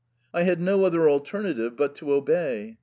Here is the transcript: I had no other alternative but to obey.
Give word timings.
I 0.33 0.41
had 0.41 0.59
no 0.59 0.83
other 0.83 1.07
alternative 1.07 1.77
but 1.77 1.93
to 1.97 2.11
obey. 2.13 2.79